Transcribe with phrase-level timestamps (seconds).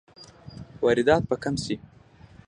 [0.81, 1.75] واردات به کم شي؟